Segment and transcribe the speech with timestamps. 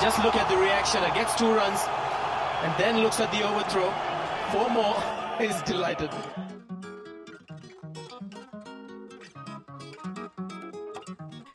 [0.00, 1.02] Just look at the reaction.
[1.04, 1.80] It gets two runs
[2.64, 3.92] and then looks at the overthrow.
[4.52, 4.96] Four more.
[5.38, 6.10] He's delighted.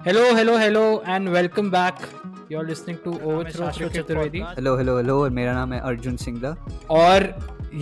[0.03, 2.01] Hello, hello, hello, and welcome back.
[2.49, 4.41] You're listening to Overthrow Cricket Chaturvedi.
[4.55, 6.55] Hello hello hello और मेरा नाम है अर्जुन सिंगला
[6.91, 7.27] और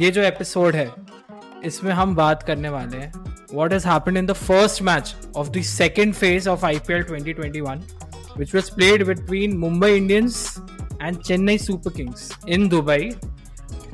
[0.01, 0.91] ये जो episode है
[1.65, 3.11] इसमें हम बात करने वाले हैं
[3.59, 5.13] what has happened in the first match
[5.43, 7.79] of the second phase of IPL 2021
[8.36, 10.60] which was played between Mumbai Indians
[11.00, 13.14] and Chennai Super Kings in Dubai.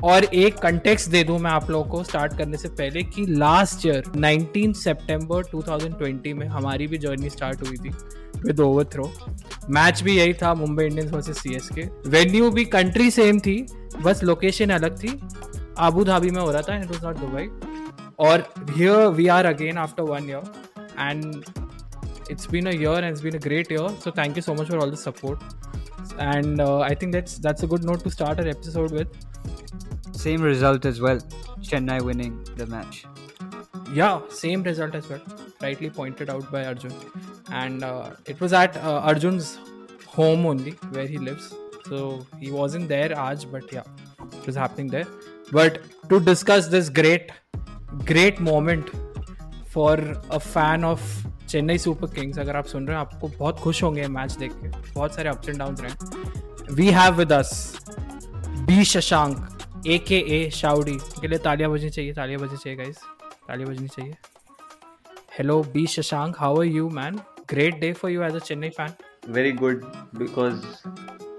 [0.03, 3.85] और एक कंटेक्स्ट दे दूँ मैं आप लोगों को स्टार्ट करने से पहले कि लास्ट
[3.85, 7.89] ईयर 19 सितंबर 2020 में हमारी भी जर्नी स्टार्ट हुई थी
[8.45, 9.11] विद ओवर थ्रो
[9.69, 13.65] मैच भी यही था Mumbai Indians versus CSK venue भी कंट्री सेम थी,
[14.01, 15.19] बस लोकेशन अलग थी.
[15.77, 17.47] आबू धाबी में हो रहा था इट वाज नॉट दुबई
[18.19, 20.51] और here we are again after one year
[20.99, 21.43] and
[22.31, 23.89] it's been a year and it's been a great year.
[23.99, 25.43] So thank you so much for all the support.
[26.17, 29.09] And uh, i think that's that's a good note to start our episode with.
[30.23, 31.19] Same result as well.
[31.69, 33.05] Chennai winning the match.
[33.99, 35.21] yeah same result as well.
[35.61, 36.93] Rightly pointed out by arjun.
[37.61, 39.51] And uh, it was at uh, arjun's
[40.17, 41.53] home only where he lives.
[41.89, 43.83] So he wasn't there aj but yeah
[44.39, 45.07] it was happening there.
[45.59, 45.81] But
[46.13, 47.31] to discuss this great
[48.13, 48.95] great moment
[49.75, 49.97] for
[50.39, 51.03] a fan of
[51.51, 54.67] Chennai Super Kings, अगर आप सुन रहे हैं, आपको बहुत खुश होंगे match देख के।
[54.91, 57.51] बहुत सारे अप्स एंड डाउन रहे we have with us
[58.67, 62.97] B Shashank A K A Shaudy के लिए तालियाँ बजनी चाहिए, तालियाँ बजनी चाहिए गाइस
[63.47, 64.13] तालियाँ बजनी चाहिए।
[65.37, 68.93] Hello B Shashank how are you man great day for you as a Chennai fan
[69.29, 69.83] very good
[70.19, 70.63] because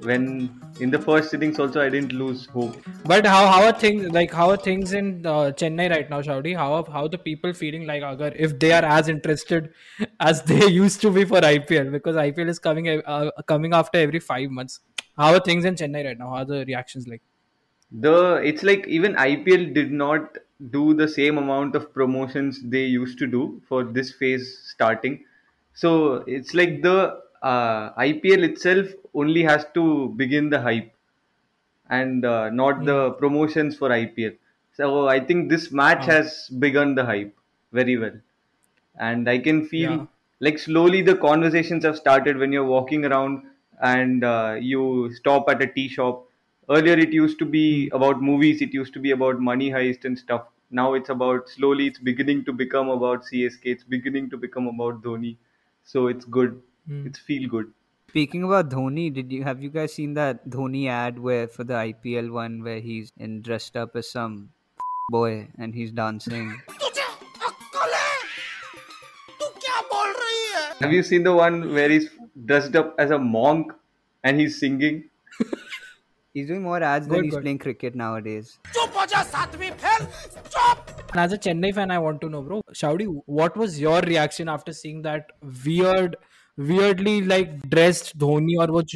[0.05, 2.77] when in the first innings also I didn't lose hope.
[3.05, 6.57] But how how are things like how are things in uh, Chennai right now, Shaudi?
[6.57, 9.73] How are how the people feeling like agar if they are as interested
[10.21, 14.21] as they used to be for IPL because IPL is coming uh, coming after every
[14.21, 14.81] five months.
[15.17, 16.31] How are things in Chennai right now?
[16.31, 17.23] How are the reactions like?
[17.91, 20.39] The it's like even IPL did not
[20.71, 25.25] do the same amount of promotions they used to do for this phase starting.
[25.75, 30.93] So it's like the uh, IPL itself only has to begin the hype
[31.91, 34.33] and uh, not the promotions for IPL.
[34.75, 36.13] So I think this match Ah.
[36.13, 37.37] has begun the hype
[37.73, 38.17] very well,
[38.99, 40.07] and I can feel Yeah.
[40.41, 43.43] like slowly the conversations have started when you're walking around
[43.81, 46.27] and uh, you stop at a tea shop.
[46.71, 48.63] Earlier, it used to be about movies.
[48.63, 50.47] It used to be about money heist and stuff.
[50.71, 51.87] Now it's about slowly.
[51.89, 53.71] It's beginning to become about CSK.
[53.77, 55.37] It's beginning to become about Dhoni.
[55.85, 56.63] So it's good.
[56.87, 57.07] Hmm.
[57.07, 57.73] It's feel good.
[58.09, 61.75] Speaking about Dhoni, did you have you guys seen that Dhoni ad where for the
[61.75, 64.51] IPL one where he's in dressed up as some
[65.11, 66.61] boy and he's dancing?
[70.81, 72.11] Have you seen the one where he's
[72.45, 73.73] dressed up as a monk
[74.25, 75.09] and he's singing?
[76.35, 77.43] He's doing more ads Good, than he's good.
[77.43, 78.59] playing cricket nowadays.
[78.65, 78.91] And
[81.21, 84.73] as a Chennai fan, I want to know, bro, Shaudi, what was your reaction after
[84.73, 85.27] seeing that
[85.67, 86.17] weird,
[86.69, 88.89] weirdly like dressed Dhoni or what?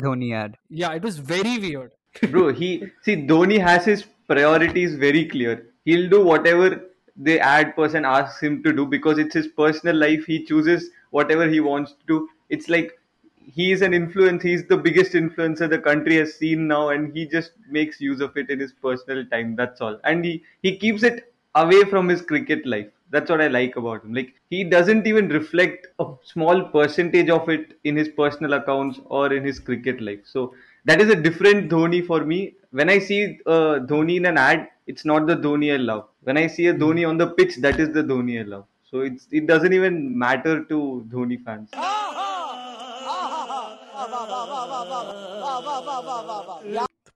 [0.00, 0.56] Dhoni ad.
[0.70, 1.92] Yeah, it was very weird.
[2.30, 5.66] Bro, he see Dhoni has his priorities very clear.
[5.84, 6.82] He'll do whatever
[7.16, 10.24] the ad person asks him to do because it's his personal life.
[10.24, 12.28] He chooses whatever he wants to do.
[12.48, 12.98] It's like
[13.36, 14.42] he is an influence.
[14.42, 18.36] He's the biggest influencer the country has seen now, and he just makes use of
[18.36, 19.54] it in his personal time.
[19.56, 20.00] That's all.
[20.04, 22.88] And he he keeps it away from his cricket life.
[23.14, 24.12] That's what I like about him.
[24.12, 29.32] Like he doesn't even reflect a small percentage of it in his personal accounts or
[29.32, 30.22] in his cricket life.
[30.24, 30.54] So
[30.84, 32.54] that is a different Dhoni for me.
[32.72, 36.08] When I see uh, Dhoni in an ad, it's not the Dhoni I love.
[36.24, 38.64] When I see a Dhoni on the pitch, that is the Dhoni I love.
[38.90, 41.70] So it's it doesn't even matter to Dhoni fans.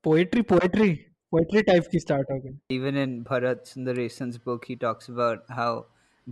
[0.01, 2.55] Poetry, poetry, poetry type की start हो गई.
[2.79, 5.71] Even in Bharat Sundaresan's book, he talks about how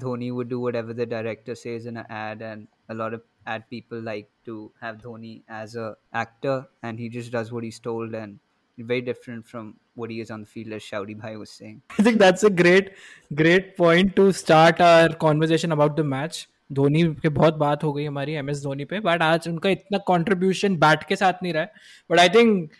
[0.04, 3.22] Dhoni would do whatever the director says in an ad, and a lot of
[3.54, 5.86] ad people like to have Dhoni as a
[6.24, 8.38] actor, and he just does what he's told, and
[8.78, 11.80] very different from what he is on the field, as Shouty Bhai was saying.
[11.98, 12.90] I think that's a great,
[13.34, 16.46] great point to start our conversation about the match.
[16.72, 19.98] Dhoni के बहुत बात हो गई हमारी M S Dhoni पे but आज उनका इतना
[20.08, 21.72] कंट्रीब्यूशन बैट के साथ नहीं रहा है
[22.10, 22.72] but I think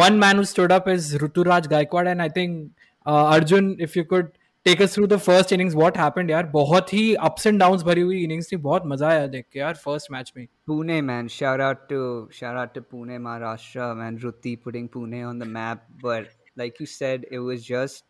[0.00, 2.10] one man who stood up is Ruturaj Gaikwad.
[2.12, 2.70] And I think,
[3.06, 4.30] uh, Arjun, if you could
[4.64, 6.50] take us through the first innings, what happened, yaar?
[6.52, 8.60] Bohat ups and downs bhari hui innings thi.
[8.68, 10.48] Bohat maza aya dekh yaar, first match mein.
[10.68, 11.28] Pune, man.
[11.28, 14.18] Shout out to, shout out to Pune, Maharashtra, man.
[14.18, 15.84] Ruti putting Pune on the map.
[16.06, 18.08] But like you said, it was just,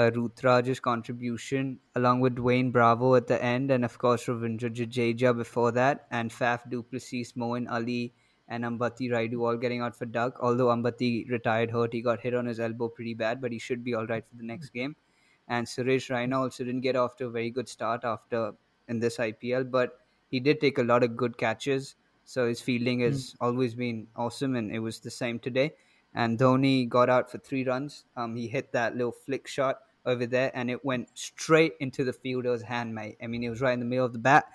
[0.00, 0.08] Uh,
[0.82, 6.04] contribution along with Dwayne Bravo at the end, and of course, Ravindra Jadeja before that,
[6.18, 8.14] and Faf Duplessis, Moeen Ali,
[8.50, 10.36] and Ambati Rayudu all getting out for Duck.
[10.40, 13.82] Although Ambati retired hurt, he got hit on his elbow pretty bad, but he should
[13.82, 14.96] be all right for the next game.
[15.48, 18.52] And Suresh Raina also didn't get off to a very good start after
[18.88, 20.00] in this IPL, but
[20.30, 21.94] he did take a lot of good catches.
[22.24, 25.72] So his fielding has always been awesome, and it was the same today.
[26.14, 28.04] And Dhoni got out for three runs.
[28.16, 32.12] Um, he hit that little flick shot over there, and it went straight into the
[32.12, 33.16] fielder's hand, mate.
[33.22, 34.46] I mean, it was right in the middle of the bat,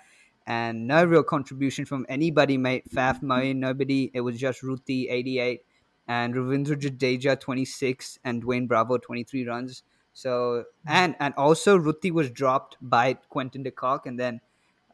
[0.46, 2.84] and no real contribution from anybody, mate.
[2.90, 4.10] Faf Moeen, nobody.
[4.14, 5.62] It was just Ruti, 88,
[6.08, 9.82] and Ravindra Jadeja, 26, and Dwayne Bravo, 23 runs.
[10.12, 14.40] So and and also Ruti was dropped by Quinton de Kock, and then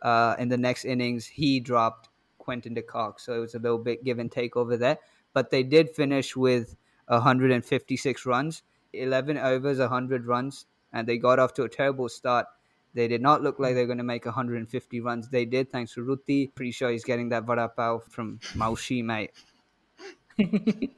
[0.02, 2.08] uh, in the next innings he dropped
[2.38, 3.20] Quinton de Kock.
[3.20, 4.98] So it was a little bit give and take over there.
[5.32, 6.76] But they did finish with
[7.06, 8.62] 156 runs,
[8.92, 12.46] 11 overs, 100 runs, and they got off to a terrible start.
[12.95, 15.29] They did not look like they were going to make 150 runs.
[15.29, 16.53] They did, thanks to Ruti.
[16.55, 19.31] Pretty sure he's getting that vada pav from Maushi, mate.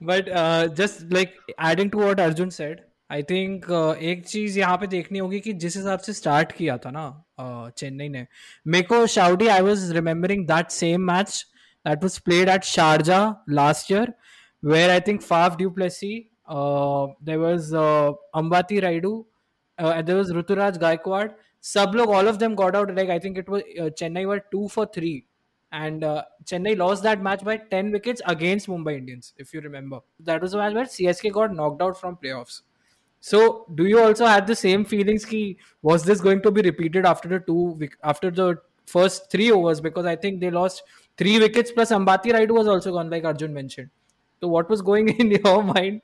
[0.00, 4.76] but uh, just like adding to what Arjun said, I think uh, एक चीज यहाँ
[4.78, 7.04] पे देखनी होगी कि जिस हिसाब से स्टार्ट किया था ना
[7.40, 8.26] चेन्नई uh, ने
[8.66, 11.44] मेरे को Shaudi I was remembering that same match
[11.86, 13.20] that was played at Sharjah
[13.58, 14.12] last year
[14.62, 16.12] where I think Faf du Plessis
[16.50, 17.72] there was
[18.42, 19.14] Ambati Raidu
[19.81, 21.33] uh, there was Ruturaj Gaikwad.
[21.59, 22.93] Sub log, all of them got out.
[22.95, 25.25] Like I think it was uh, Chennai were two for three,
[25.71, 29.33] and uh, Chennai lost that match by ten wickets against Mumbai Indians.
[29.37, 32.61] If you remember, that was a match where CSK got knocked out from playoffs.
[33.19, 35.25] So, do you also have the same feelings?
[35.25, 38.57] Ki was this going to be repeated after the two after the
[38.87, 39.79] first three overs?
[39.79, 40.83] Because I think they lost
[41.17, 43.89] three wickets plus Ambati Rayudu was also gone, like Arjun mentioned.
[44.41, 46.01] So, what was going in your mind?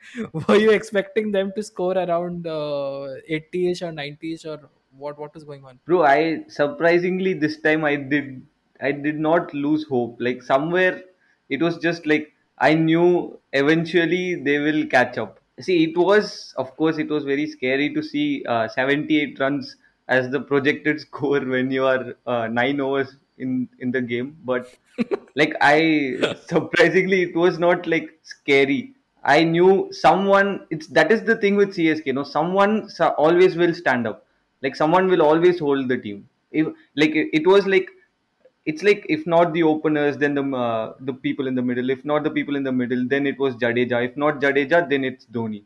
[0.48, 5.18] Were you expecting them to score around 80ish uh, or 90ish, or what?
[5.20, 5.80] What was going on?
[5.86, 8.46] Bro, I surprisingly this time I did
[8.82, 10.18] I did not lose hope.
[10.20, 11.02] Like somewhere
[11.50, 16.76] it was just like I knew eventually they will catch up see it was of
[16.78, 19.76] course it was very scary to see uh, 78 runs
[20.08, 24.70] as the projected score when you are uh, nine overs in in the game but
[25.36, 26.16] like i
[26.48, 28.94] surprisingly it was not like scary
[29.24, 33.74] i knew someone it's that is the thing with csk you know someone always will
[33.74, 34.26] stand up
[34.62, 37.90] like someone will always hold the team if, like it was like
[38.68, 41.90] it's like if not the openers, then the uh, the people in the middle.
[41.90, 44.06] If not the people in the middle, then it was Jadeja.
[44.08, 45.64] If not Jadeja, then it's Dhoni.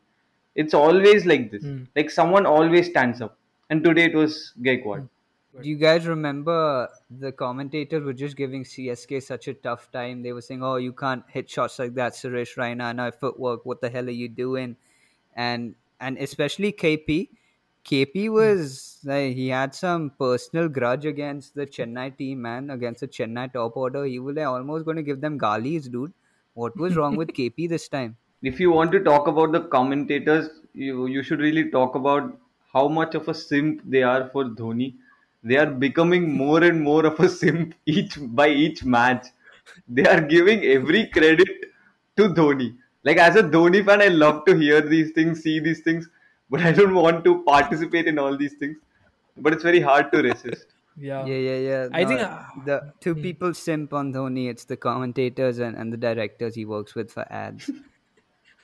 [0.56, 1.64] It's always like this.
[1.64, 1.88] Mm.
[1.96, 3.38] Like someone always stands up.
[3.70, 5.08] And today it was Gaikwad.
[5.60, 10.22] Do you guys remember the commentators were just giving CSK such a tough time?
[10.24, 12.96] They were saying, "Oh, you can't hit shots like that, Suresh Raina.
[12.96, 13.66] No footwork.
[13.66, 14.78] What the hell are you doing?"
[15.36, 17.30] And and especially KP
[17.84, 23.08] KP was like he had some personal grudge against the Chennai team, man, against the
[23.08, 24.06] Chennai top order.
[24.06, 26.14] He was like almost going to give them galis, dude.
[26.54, 28.18] What was wrong with KP this time?
[28.44, 32.38] If you want to talk about the commentators, you you should really talk about
[32.74, 34.94] how much of a simp they are for Dhoni.
[35.44, 39.28] They are becoming more and more of a simp each by each match.
[39.88, 41.48] They are giving every credit
[42.18, 42.78] to Dhoni.
[43.04, 46.10] Like as a Dhoni fan, I love to hear these things, see these things
[46.52, 48.78] but I don't want to participate in all these things.
[49.38, 50.66] But it's very hard to resist.
[50.98, 51.88] Yeah, yeah, yeah, yeah.
[51.94, 54.50] I think uh, the two people simp on Dhoni.
[54.50, 57.72] It's the commentators and, and the directors he works with for ads.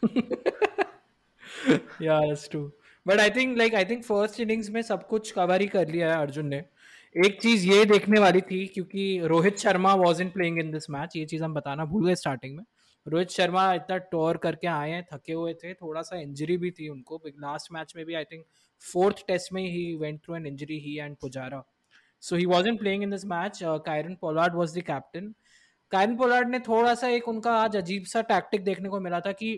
[2.00, 2.74] yeah, that's true.
[3.08, 6.14] But I think like I think first innings में सब कुछ cover ही कर लिया
[6.14, 6.64] है अर्जुन ने।
[7.16, 11.26] एक चीज़ ये देखने वाली थी, क्योंकि Rohit Sharma wasn't playing in this match ये
[11.26, 12.64] चीज़ हम बताना भूल गए स्टार्टिंग में।
[13.06, 16.90] रोहित शर्मा इतना टोर करके आए हैं, थके हुए थे थोड़ा सा इंजरी भी थी
[16.90, 18.44] उनको। लास्ट मैच में भी आई थिंक
[18.84, 21.64] फोर्थ टेस्ट में he went through an injury he and Pujara
[22.24, 25.34] so he wasn't playing in this match Kieron Pollard was the captain
[25.92, 29.32] Kieron Pollard ने थोड़ा सा एक उनका आज अजीब सा टैक्टिक देखने को मिला था
[29.32, 29.50] कि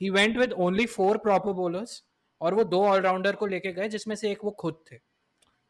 [0.00, 2.02] he went with only four proper bowlers
[2.40, 4.96] और वो दो ऑलराउंडर को लेके गए, जिसमें से एक वो खुद थे।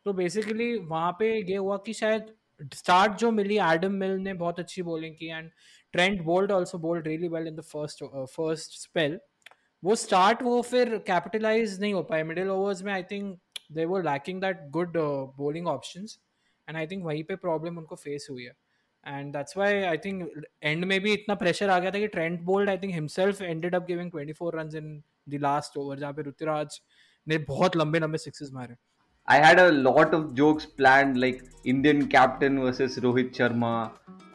[0.07, 2.35] तो बेसिकली वहाँ पे ये हुआ कि शायद
[2.75, 5.51] स्टार्ट जो मिली एडम मिल ने बहुत अच्छी बॉलिंग की and
[5.95, 8.05] Trent Boult also bowled really well in the first
[8.35, 9.19] first spell
[9.83, 13.39] वो स्टार्ट वो फिर कैपिटलाइज नहीं हो पाए। मिडिल ओवर्स में I think
[13.73, 14.97] they were lacking that good
[15.39, 16.07] bowling option
[16.69, 18.55] and I think वहीं पे प्रॉब्लम उनको फेस हुई है।
[19.07, 22.41] And that's why I think end में भी इतना प्रेशर आ गया था कि Trent
[22.43, 26.23] Boult I think himself ended up giving 24 run in the last over जहाँ पे
[26.29, 26.81] ऋतुराज
[27.29, 28.77] ने बहुत लंबे लंबे सिक्सेस मारे
[29.27, 33.93] I had a lot of jokes planned, like Indian captain versus Rohit Sharma,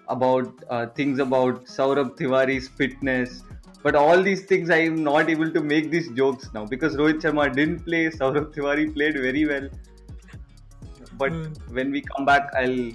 [0.08, 3.43] about uh, things about Saurabh Tiwari's fitness.
[3.84, 7.22] But all these things I am not able to make these jokes now because Rohit
[7.22, 9.69] Sharma didn't play, Saurabh Tiwari played very well.
[11.19, 11.72] But mm.
[11.72, 12.91] when we come back, I'll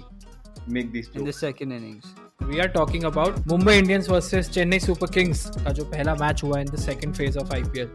[0.67, 1.19] make these jokes.
[1.19, 2.13] In the second innings.
[2.47, 6.59] We are talking about Mumbai Indians versus Chennai Super Kings का जो पहला match हुआ
[6.59, 7.89] in the second phase of IPL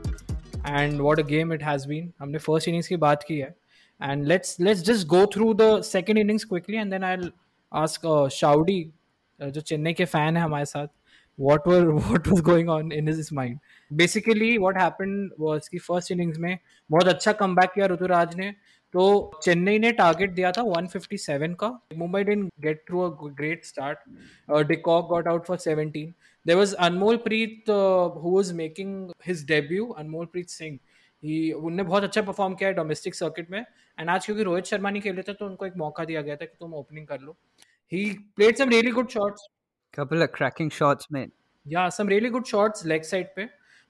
[0.68, 3.54] and what a game it has been हमने first innings की बात की है.
[4.02, 7.16] And let's let's just go through the second innings quickly and then I
[7.72, 8.92] ask Shaudy
[9.40, 10.86] जो चेन्नई के fan है हमारे साथ,
[11.38, 13.58] what were, what was going on in his mind?
[13.90, 16.58] Basically, what happened was कि फ़र्स्ट इनिंग्स में
[16.90, 18.54] बहुत अच्छा come back किया ऋतुराज ने.
[18.94, 23.98] तो चेन्नई ने टारगेट दिया था 157 का। Mumbai didn't get through a great start
[24.68, 26.12] de Kock got out for 17
[26.46, 26.74] there was
[27.26, 27.70] Anmolpreet
[28.22, 29.86] who was making his debut
[30.26, 30.78] Anmolpreet Singh
[31.22, 33.60] he उनने बहुत अच्छा परफॉर्म किया है डोमेस्टिक सर्किट में।
[33.98, 36.44] एंड आज क्योंकि रोहित शर्मा नहीं खेले थे तो उनको एक मौका दिया गया था
[36.44, 37.36] कि तुम ओपनिंग कर लो।
[37.92, 38.04] He
[38.36, 39.48] played some really good shots
[39.94, 41.30] couple of cracking shots mate
[41.66, 43.48] या some really good shots leg side पे।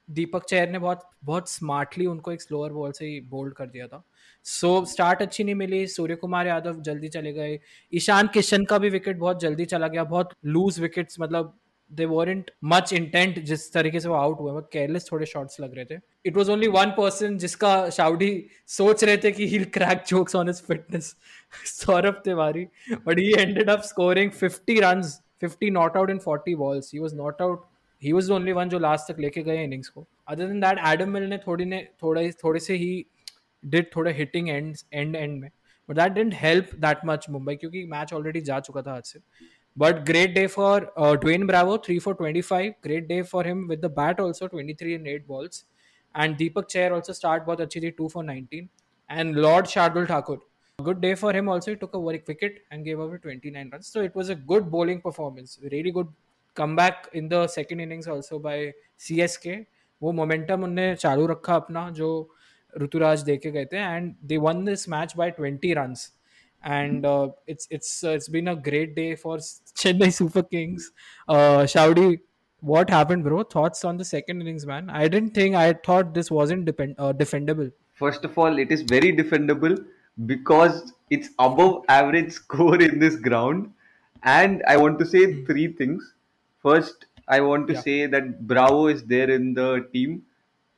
[0.08, 3.86] दीपक चैर ने बहुत बहुत स्मार्टली उनको एक स्लोअर बॉल से ही बोल्ड कर दिया
[3.86, 4.02] था।
[4.44, 7.60] सो स्टार्ट अच्छी नहीं मिली। सूर्य कुमार यादव जल्दी चले गए।
[7.94, 11.58] ईशान किशन का भी विकेट बहुत जल्दी चला गया। बहुत लूज विकेट्स मतलब
[11.92, 15.84] दे वॉरेंट मच इंटेंट जिस तरीके से वो आउट हुए। केयरलेस थोड़े शॉट्स लग रहे
[15.84, 20.36] थे। It was only one person जिसका शाउडी सोच रहे थे कि he crack jokes
[20.36, 21.16] on his fitness
[21.64, 22.66] Saurabh Tiwary.
[23.06, 26.88] But he ended up scoring 50 runs 50 not out in 40 balls.
[26.94, 27.56] He was not out.
[28.04, 30.78] He was the only one जो last तक लेके गए innings को। Other than that
[30.86, 33.06] Adam Milne ने थोड़ी ने, थोड़ा, थोड़े से ही
[33.64, 35.50] डिड थोड़े हिटिंग एंड एंड एंड में
[35.88, 39.20] but that didn't help that much Mumbai क्योंकि मैच ऑलरेडी जा चुका था आज से
[39.76, 43.84] but great day for Dwayne Bravo three for twenty five great day for him with
[43.84, 45.64] the bat also twenty three in eight balls
[46.16, 48.68] and Deepak Chahar also start बहुत अच्छी थी two for nineteen
[49.10, 51.70] and Lord Shardul Thakur good day for him also.
[51.70, 53.86] He took a wicket and gave away 29 runs.
[53.86, 55.58] So it was a good bowling performance.
[55.62, 56.08] Really good
[56.56, 59.56] comeback in the second innings also by CSK.
[60.02, 62.36] वो momentum उनने चालू रखा अपना, जो
[62.78, 66.12] Ruturaj deke gaye and they won this match by 20 runs.
[66.62, 70.90] And uh, it's it's uh, it's been a great day for Chennai Super Kings.
[71.26, 72.20] Uh, Saudi,
[72.60, 73.42] what happened, bro?
[73.44, 74.90] Thoughts on the second innings, man?
[74.90, 77.72] I didn't think I thought this wasn't depend, defendable.
[77.94, 79.86] First of all, it is very defendable
[80.26, 83.72] because it's above average score in this ground.
[84.22, 86.12] And I want to say three things.
[86.62, 90.22] First, I want to say that Bravo is there in the team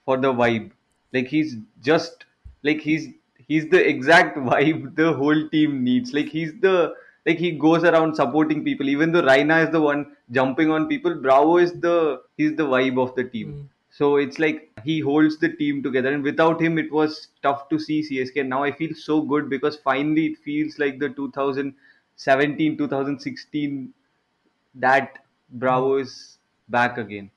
[0.04, 0.70] for the vibe
[1.12, 2.24] like he's just
[2.62, 3.08] like he's
[3.48, 6.12] he's the exact vibe the whole team needs.
[6.12, 6.94] Like he's the
[7.26, 8.88] like he goes around supporting people.
[8.88, 13.00] Even though Raina is the one jumping on people, Bravo is the he's the vibe
[13.00, 13.52] of the team.
[13.52, 13.68] Mm.
[13.90, 17.78] So it's like he holds the team together, and without him, it was tough to
[17.78, 18.46] see CSK.
[18.46, 23.92] Now I feel so good because finally it feels like the 2017 2016
[24.76, 25.18] that
[25.50, 26.02] Bravo hmm.
[26.02, 26.38] is
[26.70, 27.30] back again.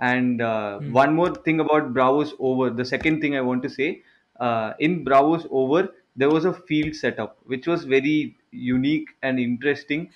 [0.00, 0.92] And uh, mm.
[0.92, 2.70] one more thing about Bravo's over.
[2.70, 4.02] The second thing I want to say
[4.40, 10.10] uh, in Bravo's over, there was a field setup which was very unique and interesting.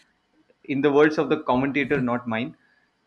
[0.65, 2.57] In the words of the commentator, not mine.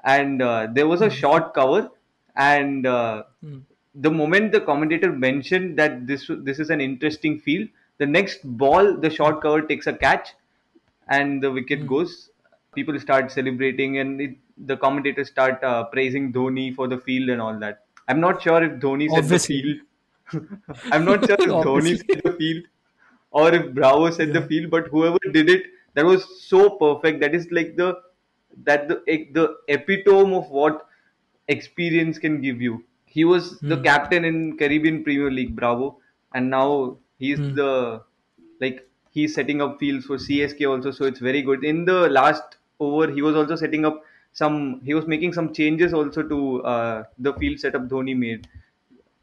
[0.03, 1.15] And uh, there was a hmm.
[1.15, 1.89] short cover
[2.35, 3.61] and uh, mm.
[3.95, 8.97] the moment the commentator mentioned that this this is an interesting field, the next ball
[8.97, 10.29] the short cover takes a catch,
[11.07, 11.87] and the wicket mm.
[11.87, 12.29] goes.
[12.73, 17.41] People start celebrating, and it, the commentators start uh, praising Dhoni for the field and
[17.41, 17.85] all that.
[18.07, 19.79] I'm not sure if Dhoni said the field.
[20.91, 22.63] I'm not sure if Dhoni said the field
[23.33, 24.39] or if Bravo said yeah.
[24.39, 25.63] the field, but whoever did it,
[25.95, 27.19] that was so perfect.
[27.19, 27.99] That is like the
[28.63, 29.01] that the
[29.33, 30.87] the epitome of what
[31.47, 32.83] experience can give you.
[33.05, 33.69] He was mm.
[33.69, 33.83] the hmm.
[33.83, 35.97] captain in Caribbean Premier League, Bravo,
[36.33, 37.55] and now he's mm.
[37.55, 38.01] the
[38.61, 40.91] like he's setting up fields for CSK also.
[40.91, 41.63] So it's very good.
[41.63, 44.03] In the last over, he was also setting up
[44.33, 44.81] some.
[44.83, 48.47] He was making some changes also to uh, the field setup Dhoni made.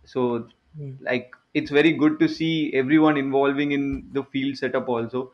[0.05, 0.49] So
[0.79, 0.97] mm.
[1.03, 5.33] like it's very good to see everyone involving in the field setup also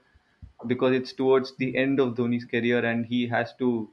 [0.67, 3.91] because it's towards the end of Dhoni's career and he has to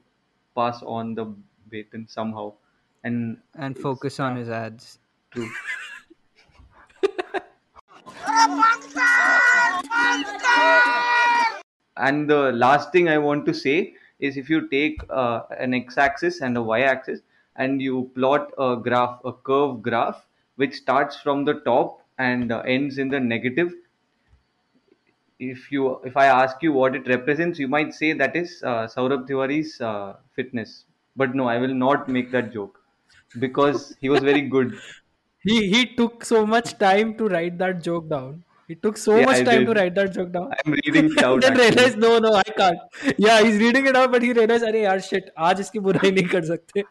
[0.56, 1.34] pass on the
[1.68, 2.54] baton somehow
[3.02, 4.98] and and focus on his ads.
[5.30, 5.50] True.
[11.96, 16.40] and the last thing I want to say is if you take uh, an x-axis
[16.40, 17.20] and a y-axis
[17.56, 22.60] and you plot a graph, a curve graph, which starts from the top and uh,
[22.60, 23.72] ends in the negative.
[25.38, 28.86] If you, if I ask you what it represents, you might say that is uh,
[28.86, 30.86] Saurabh Tiwari's uh, fitness.
[31.16, 32.80] But no, I will not make that joke
[33.38, 34.78] because he was very good.
[35.42, 38.44] he he took so much time to write that joke down.
[38.68, 39.66] He took so yeah, much I time did.
[39.66, 40.52] to write that joke down.
[40.58, 41.42] I'm reading it out.
[41.42, 42.78] then realized no no I can't.
[43.18, 46.28] Yeah, he's reading it out, but he realized अरे यार shit आज इसकी बुराई नहीं
[46.28, 46.84] कर सकते.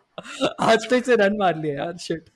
[0.72, 2.30] आज तो इसे रन मार लिया यार shit.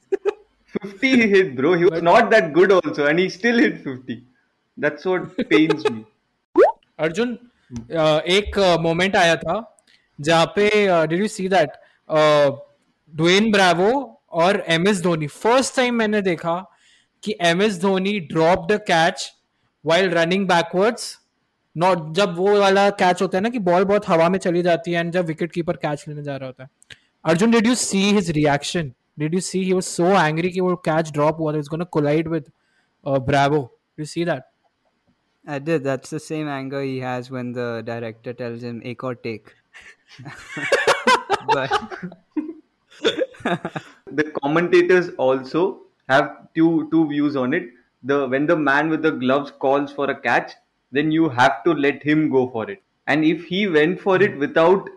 [0.75, 1.73] 50 he hit bro.
[1.73, 4.17] He was but, not that good also, and he still hit 50.
[4.77, 6.03] That's what pains me.
[6.99, 7.37] Arjun
[8.37, 9.55] एक मोमेंट आया था
[10.19, 10.69] जहाँ पे
[11.07, 11.71] did you see that
[13.13, 13.91] Dwayne Bravo
[14.43, 16.55] और M S Dhoni first time मैंने देखा
[17.23, 19.33] कि M S Dhoni drop the catch
[19.85, 21.19] while running backwards
[21.77, 24.91] not जब वो वाला कैच होता है ना कि बॉल बहुत हवा में चली जाती
[24.91, 26.69] है एंड जब विकेट कीपर कैच लेने जा रहा होता है।
[27.25, 30.75] Arjun did you see his reaction did you see he was so angry कि वो
[30.75, 32.51] कैच ड्रॉप हुआ था it's gonna collide with
[33.07, 34.43] Bravo you see that
[35.47, 35.83] I did.
[35.83, 39.53] That's the same anger he has when the director tells him "ek or take."
[41.53, 41.71] but
[44.11, 47.69] the commentators also have two two views on it.
[48.03, 50.53] The when the man with the gloves calls for a catch,
[50.91, 52.81] then you have to let him go for it.
[53.07, 54.89] And if he went for it without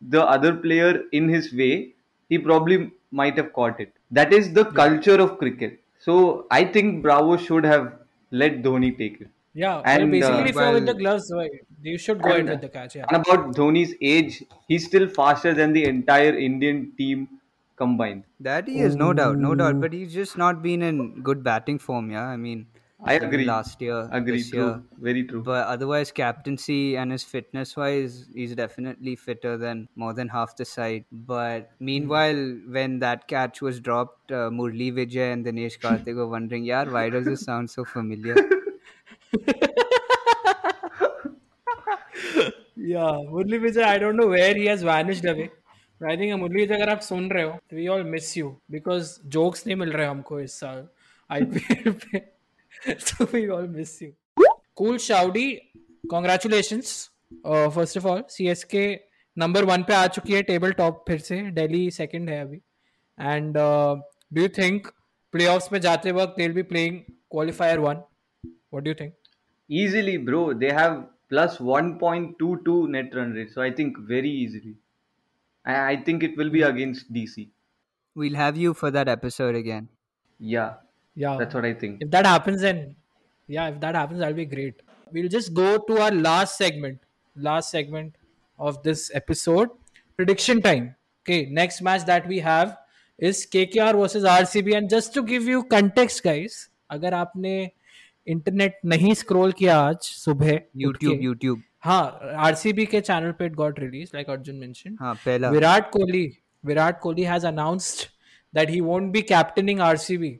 [0.00, 1.94] the other player in his way,
[2.28, 3.92] he probably might have caught it.
[4.10, 5.80] That is the culture of cricket.
[5.98, 7.98] So I think Bravo should have
[8.30, 9.28] let Dhoni take it.
[9.54, 11.50] Yeah, And, well, basically, uh, if you're with the gloves, right,
[11.82, 12.94] you should go ahead And, with the catch.
[12.94, 13.06] Yeah.
[13.08, 17.35] And about Dhoni's age, he's still faster than the entire Indian team
[17.76, 18.24] combined.
[18.40, 19.80] that he is no doubt, no doubt.
[19.80, 22.10] But he's just not been in good batting form.
[22.10, 22.66] Yeah, I mean,
[23.04, 23.44] I agree.
[23.44, 24.38] last year, Agree.
[24.38, 24.64] this True.
[24.64, 24.82] year.
[24.98, 25.42] Very true.
[25.42, 30.64] But otherwise, captaincy and his fitness wise, he's definitely fitter than more than half the
[30.64, 31.04] side.
[31.12, 32.34] But meanwhile,
[32.68, 37.10] when that catch was dropped, uh, Murli Vijay and Dinesh Karthik were wondering, yeah, why
[37.10, 38.34] does this sound so familiar?
[42.76, 45.50] Yeah, Murli Vijay, I don't know where he has vanished away.
[46.02, 49.76] Writing Murli अगर आप सुन रहे हो तो we all miss you because jokes नहीं
[49.76, 50.88] मिल रहे हमको इस साल।
[51.30, 52.18] आई पी एल पे
[53.10, 54.12] तो we all miss you
[54.76, 55.52] cool Shaudi
[56.10, 56.80] congratulation
[57.74, 59.00] first of all C S K
[59.38, 62.60] number one पे आ चुकी है टेबल टॉप फिर से डेली सेकेंड है अभी।
[63.20, 63.54] And
[64.32, 64.86] do you think
[65.32, 67.00] play off में जाते वक्त there be playing
[67.30, 68.02] qualifier one
[68.74, 69.14] what do think
[69.70, 70.94] easily bro they have
[71.28, 74.76] plus one point two two net run rate so I think very easily
[75.65, 77.49] I, I think it will be against DC.
[78.15, 79.89] We'll have you for that episode again.
[80.39, 80.73] Yeah,
[81.15, 81.37] Yeah.
[81.37, 82.01] that's what I think.
[82.01, 82.95] If that happens, then
[83.47, 84.81] yeah, if that happens, that'll be great.
[85.11, 86.99] We'll just go to our last segment,
[87.35, 88.15] last segment
[88.59, 89.69] of this episode
[90.17, 90.95] prediction time.
[91.23, 92.77] Okay, next match that we have
[93.19, 94.75] is KKR versus RCB.
[94.77, 97.53] And just to give you context, guys, अगर आपने
[98.27, 101.61] internet नहीं scroll किया आज सुबह उठ YouTube, के- YouTube.
[101.86, 106.26] हाँ RCB के चैनल पे it got release like Arjun mention पहला। Virat Kohli
[106.64, 108.04] Virat Kohli has announced
[108.54, 110.34] that he won't be captaining RCB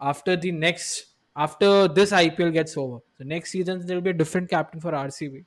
[0.00, 1.04] after the next
[1.36, 4.94] after this IPL gets over the next season there will be a different captain for
[4.94, 5.44] RCB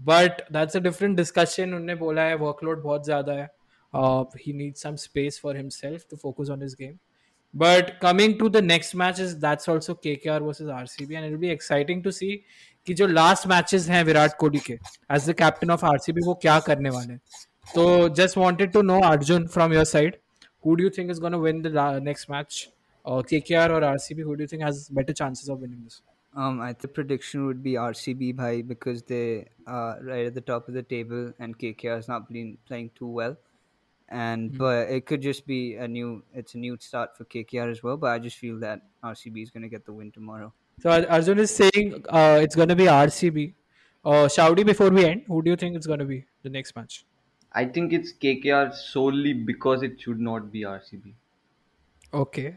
[0.00, 3.48] but that's a different discussion उन्होंने बोला है workload बहुत ज़्यादा है।
[4.40, 6.96] He needs some space for himself to focus on his game
[7.55, 11.49] But coming to the next match is that's also KKR versus RCB and it'll be
[11.49, 12.43] exciting to see
[12.85, 14.73] कि जो last matches हैं विराट कोहली के
[15.15, 17.19] as the captain of RCB वो क्या करने वाले हैं
[17.75, 17.83] तो
[18.19, 20.15] just wanted to know Arjun from your side
[20.65, 22.57] who do you think is going to win the la- next match
[23.05, 26.01] uh, KKR or RCB who do you think has better chances of winning this
[26.33, 30.67] Um, I think prediction would be RCB bhai because they are right at the top
[30.69, 33.35] of the table and KKR has not been playing too well.
[34.09, 37.81] And but it could just be a new it's a new start for KKR as
[37.83, 37.97] well.
[37.97, 40.51] But I just feel that RCB is gonna get the win tomorrow.
[40.83, 41.89] so Ar- Arjun is saying
[42.19, 43.41] uh, it's going to be RCB
[44.05, 46.17] uh, Shaudi before we end who do you think it's going to be
[46.47, 46.95] the next match
[47.61, 51.13] I think it's KKR solely because it should not be RCB.
[52.13, 52.55] okay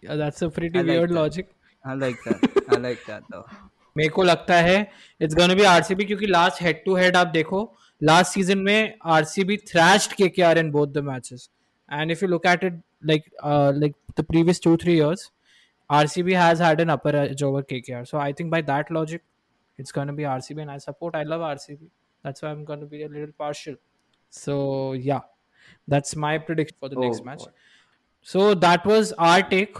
[0.00, 1.14] yeah, that's a pretty I like weird that.
[1.14, 1.50] logic
[1.84, 2.62] I like that.
[2.68, 3.44] I like that though.
[3.96, 4.76] मेरे को लगता है
[5.22, 7.60] it's gonna be RCB क्योंकि last head to head आप देखो
[8.02, 11.48] last season में RCB thrashed KKR in both the matches
[11.88, 15.30] and if you look at it like like the previous to three years
[15.90, 19.22] RCB has had an upper as over KKR so I think by that logic
[19.78, 21.86] it's gonna be RCB and I support I love RCB
[22.24, 23.76] that's why I am gonna be a little partial
[24.32, 25.20] सो या
[25.88, 27.52] that's my prediction for the Oh, next match God.
[28.26, 29.78] So that was our take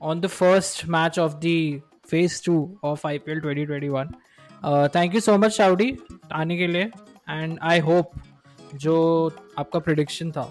[0.00, 4.14] on the first match of the phase two of IPL 2021.
[4.62, 5.88] Uh, thank you so much, Shaudi,
[6.32, 6.90] आने के लिए
[7.26, 8.14] and I hope
[8.74, 8.96] जो
[9.58, 10.50] आपका prediction था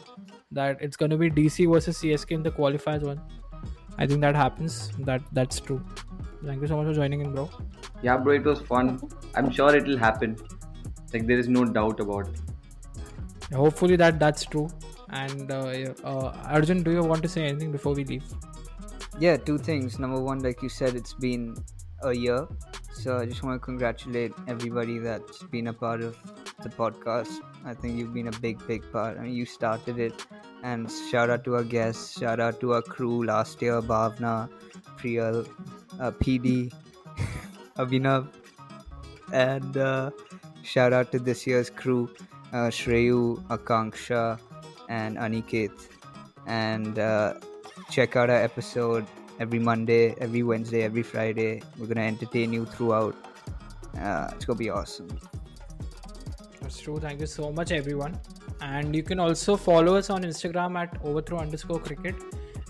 [0.52, 3.22] that it's going to be DC versus CSK in the qualifiers one.
[3.98, 4.92] I think that happens.
[5.00, 5.82] That that's true.
[6.44, 7.50] Thank you so much for joining in, bro.
[8.02, 9.00] Yeah, bro, it was fun.
[9.36, 10.38] I'm sure it will happen.
[11.14, 13.54] Like there is no doubt about it.
[13.54, 14.70] Hopefully that that's true.
[15.10, 18.24] And uh, yeah, uh, Arjun, do you want to say anything before we leave?
[19.20, 20.00] Yeah, two things.
[20.00, 21.56] Number one, like you said, it's been
[22.04, 22.48] a year.
[22.93, 26.17] So I just want to congratulate everybody that's been a part of
[26.63, 27.33] the podcast.
[27.65, 29.19] I think you've been a big, big part.
[29.19, 30.27] I mean, you started it.
[30.63, 34.49] And shout out to our guests, shout out to our crew last year Bhavna,
[34.97, 35.49] Priyal,
[36.01, 36.73] uh, PD,
[37.77, 38.29] Abhinav,
[39.33, 40.11] and uh,
[40.63, 42.09] shout out to this year's crew.
[42.53, 44.39] uh, Shreyu, Akanksha,
[44.89, 45.73] and Aniket.
[46.47, 47.35] And uh,
[47.91, 49.07] check out our episode
[49.42, 51.62] every Monday, every Wednesday, every Friday.
[51.78, 53.16] We're going to entertain you throughout.
[53.98, 55.08] Uh, it's going to be awesome.
[56.62, 57.00] That's true.
[57.00, 58.20] Thank you so much, everyone.
[58.62, 62.16] And you can also follow us on Instagram at overthrow underscore cricket.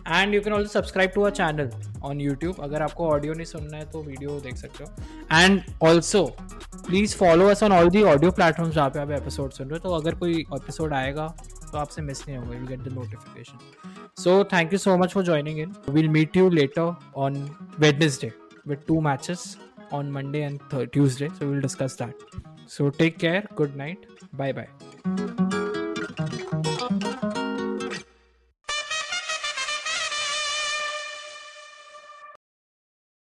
[0.10, 1.70] And you can also subscribe to our channel
[2.06, 6.26] on YouTube अगर आपको audio नहीं सुनना है तो video देख सकते हो and also
[6.88, 9.90] please follow us on all the audio platform जहाँ पे आप एपिसोड सुन रहे हो
[9.90, 11.28] तो अगर कोई एपिसोड आएगा
[11.72, 15.23] तो आपसे मिस नहीं होगा you get the notification So thank you so much for
[15.23, 15.75] joining in.
[15.89, 18.33] We'll meet you later on Wednesday
[18.65, 19.57] with two matches
[19.91, 21.31] on Monday and th- Tuesday.
[21.39, 22.15] So we'll discuss that.
[22.67, 23.45] So take care.
[23.55, 24.07] Good night.
[24.35, 25.49] Bye bye.